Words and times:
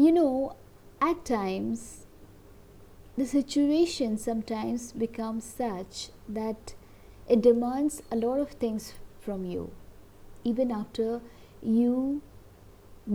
you 0.00 0.12
know, 0.12 0.56
at 1.02 1.24
times, 1.26 2.06
the 3.18 3.26
situation 3.26 4.16
sometimes 4.16 4.92
becomes 4.92 5.44
such 5.44 6.08
that 6.26 6.74
it 7.28 7.42
demands 7.42 8.02
a 8.10 8.16
lot 8.16 8.40
of 8.40 8.52
things 8.52 8.94
from 9.20 9.44
you, 9.44 9.70
even 10.42 10.70
after 10.70 11.20
you 11.62 12.22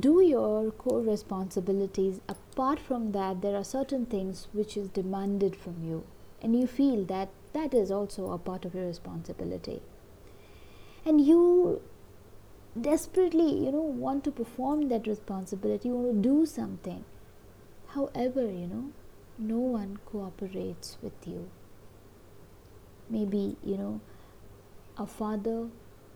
do 0.00 0.20
your 0.22 0.72
core 0.72 1.02
responsibilities. 1.02 2.20
Apart 2.28 2.80
from 2.80 3.12
that 3.12 3.42
there 3.42 3.54
are 3.54 3.64
certain 3.64 4.04
things 4.06 4.48
which 4.52 4.76
is 4.76 4.88
demanded 4.88 5.54
from 5.54 5.84
you 5.84 6.02
and 6.40 6.58
you 6.58 6.66
feel 6.66 7.04
that 7.04 7.28
that 7.52 7.72
is 7.72 7.92
also 7.92 8.32
a 8.32 8.38
part 8.38 8.64
of 8.64 8.74
your 8.74 8.86
responsibility. 8.86 9.82
And 11.04 11.20
you 11.20 11.80
desperately 12.80 13.64
you 13.64 13.70
know 13.70 13.82
want 13.82 14.24
to 14.24 14.30
perform 14.30 14.88
that 14.88 15.06
responsibility 15.06 15.88
you 15.88 15.94
want 15.94 16.22
to 16.22 16.28
do 16.28 16.46
something. 16.46 17.04
However 17.88 18.42
you 18.50 18.66
know 18.66 18.92
no 19.38 19.58
one 19.58 19.98
cooperates 20.06 20.96
with 21.02 21.26
you. 21.26 21.50
Maybe 23.10 23.56
you 23.62 23.76
know 23.76 24.00
a 24.96 25.06
father 25.06 25.68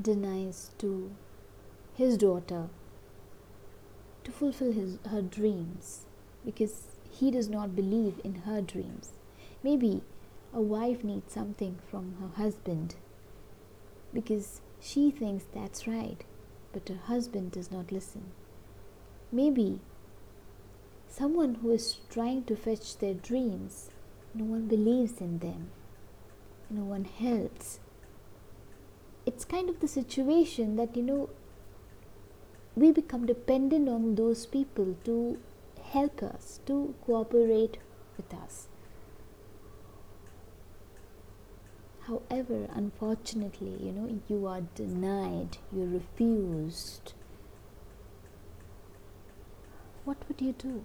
denies 0.00 0.70
to 0.78 1.10
his 1.94 2.16
daughter 2.18 2.68
to 4.24 4.30
fulfill 4.30 4.72
his 4.72 4.98
her 5.10 5.22
dreams 5.22 6.06
because 6.44 6.96
he 7.10 7.30
does 7.30 7.48
not 7.48 7.74
believe 7.74 8.20
in 8.24 8.34
her 8.46 8.60
dreams. 8.60 9.12
Maybe 9.62 10.02
a 10.52 10.60
wife 10.60 11.02
needs 11.02 11.32
something 11.32 11.78
from 11.90 12.16
her 12.20 12.28
husband 12.42 12.96
because 14.12 14.60
she 14.80 15.10
thinks 15.10 15.44
that's 15.54 15.86
right 15.86 16.24
but 16.72 16.88
her 16.88 17.00
husband 17.06 17.52
does 17.52 17.70
not 17.70 17.92
listen. 17.92 18.24
Maybe 19.30 19.80
someone 21.08 21.56
who 21.56 21.70
is 21.70 21.98
trying 22.10 22.44
to 22.44 22.56
fetch 22.56 22.98
their 22.98 23.14
dreams, 23.14 23.90
no 24.34 24.44
one 24.44 24.66
believes 24.66 25.20
in 25.20 25.38
them, 25.38 25.70
no 26.70 26.82
one 26.82 27.04
helps. 27.04 27.80
It's 29.24 29.44
kind 29.44 29.68
of 29.68 29.80
the 29.80 29.88
situation 29.88 30.76
that, 30.76 30.96
you 30.96 31.02
know, 31.02 31.30
we 32.74 32.90
become 32.90 33.26
dependent 33.26 33.88
on 33.88 34.14
those 34.14 34.46
people 34.46 34.96
to 35.04 35.38
help 35.82 36.22
us, 36.22 36.60
to 36.66 36.94
cooperate 37.04 37.78
with 38.16 38.32
us. 38.34 38.68
However, 42.08 42.66
unfortunately, 42.74 43.76
you 43.80 43.92
know, 43.92 44.18
you 44.28 44.46
are 44.46 44.62
denied, 44.74 45.58
you're 45.72 45.86
refused. 45.86 47.14
What 50.04 50.16
would 50.26 50.40
you 50.40 50.52
do? 50.52 50.84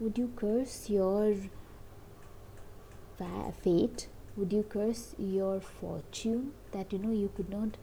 Would 0.00 0.18
you 0.18 0.32
curse 0.34 0.90
your 0.90 1.36
fate? 3.62 4.08
Would 4.36 4.52
you 4.52 4.64
curse 4.64 5.14
your 5.18 5.60
fortune 5.60 6.52
that 6.72 6.92
you 6.92 6.98
know 6.98 7.12
you 7.12 7.30
could 7.34 7.48
not 7.48 7.78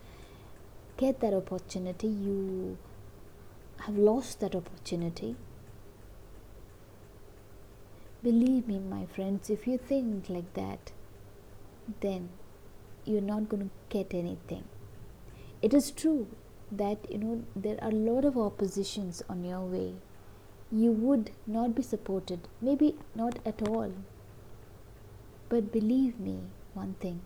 get 0.98 1.22
that 1.22 1.34
opportunity? 1.34 2.08
You 2.08 2.78
have 3.78 3.98
lost 3.98 4.42
that 4.42 4.56
opportunity. 4.56 5.38
Believe 8.22 8.68
me, 8.68 8.78
my 8.80 9.06
friends, 9.06 9.50
if 9.50 9.66
you 9.68 9.78
think 9.78 10.30
like 10.30 10.54
that, 10.54 10.92
then 12.02 12.30
you're 13.06 13.22
not 13.22 13.50
going 13.50 13.70
to 13.70 13.70
get 13.90 14.14
anything. 14.14 14.64
It 15.62 15.74
is 15.74 15.92
true 15.92 16.28
that 16.72 17.10
you 17.10 17.18
know 17.18 17.44
there 17.56 17.78
are 17.82 17.90
a 17.90 18.02
lot 18.12 18.26
of 18.26 18.38
oppositions 18.38 19.22
on 19.30 19.44
your 19.44 19.62
way. 19.62 19.94
You 20.72 20.92
would 20.92 21.32
not 21.46 21.76
be 21.76 21.84
supported 21.84 22.48
maybe 22.62 22.96
not 23.16 23.40
at 23.46 23.68
all. 23.68 23.94
But 25.50 25.72
believe 25.72 26.20
me 26.20 26.40
one 26.74 26.96
thing 27.00 27.22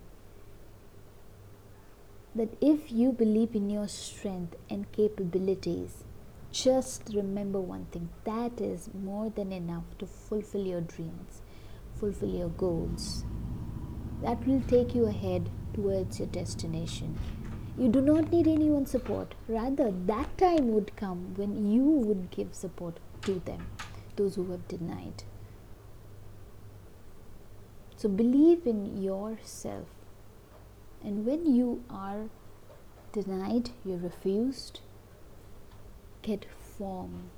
that 2.35 2.55
if 2.61 2.91
you 2.91 3.11
believe 3.11 3.55
in 3.55 3.69
your 3.69 3.87
strength 3.87 4.55
and 4.69 4.91
capabilities 4.91 6.03
just 6.51 7.09
remember 7.13 7.59
one 7.59 7.85
thing 7.85 8.09
that 8.25 8.61
is 8.61 8.89
more 8.93 9.29
than 9.29 9.51
enough 9.51 9.83
to 9.97 10.05
fulfill 10.05 10.65
your 10.65 10.81
dreams 10.81 11.41
fulfill 11.99 12.29
your 12.29 12.49
goals 12.49 13.25
that 14.21 14.45
will 14.47 14.61
take 14.67 14.95
you 14.95 15.05
ahead 15.05 15.49
towards 15.73 16.19
your 16.19 16.27
destination. 16.27 17.17
You 17.77 17.89
do 17.89 18.01
not 18.01 18.31
need 18.31 18.47
anyone's 18.47 18.89
support. 18.91 19.35
Rather, 19.47 19.91
that 19.91 20.35
time 20.37 20.71
would 20.71 20.95
come 20.95 21.35
when 21.35 21.71
you 21.71 21.83
would 21.83 22.31
give 22.31 22.55
support 22.55 22.99
to 23.21 23.39
them, 23.45 23.67
those 24.15 24.35
who 24.35 24.51
have 24.51 24.67
denied. 24.67 25.23
So 27.95 28.09
believe 28.09 28.65
in 28.65 29.01
yourself. 29.01 29.87
And 31.03 31.25
when 31.25 31.45
you 31.45 31.83
are 31.89 32.29
denied, 33.11 33.69
you're 33.85 33.97
refused, 33.97 34.79
get 36.23 36.45
firm 36.77 37.29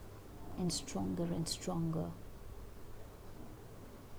and 0.57 0.71
stronger 0.71 1.23
and 1.23 1.47
stronger. 1.47 2.11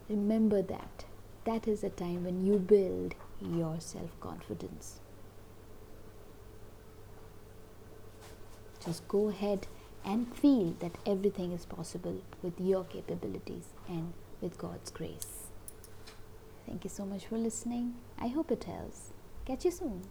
Remember 0.09 0.60
that 0.60 1.04
that 1.45 1.67
is 1.67 1.83
a 1.83 1.91
time 1.91 2.25
when 2.25 2.45
you 2.45 2.59
build 2.59 3.15
your 3.41 3.77
self 3.81 4.19
confidence. 4.21 5.01
Just 8.84 9.06
go 9.09 9.28
ahead 9.28 9.67
and 10.05 10.34
feel 10.34 10.75
that 10.81 10.93
everything 11.05 11.53
is 11.53 11.67
possible 11.67 12.23
with 12.43 12.59
your 12.59 12.84
capabilities 12.84 13.69
and 13.89 14.12
with 14.41 14.56
God's 14.56 14.91
grace. 14.91 15.49
Thank 16.67 16.84
you 16.84 16.91
so 16.91 17.05
much 17.05 17.27
for 17.27 17.37
listening. 17.37 17.97
I 18.19 18.28
hope 18.28 18.51
it 18.51 18.65
helps. 18.65 19.11
Catch 19.45 19.65
you 19.65 19.71
soon. 19.71 20.03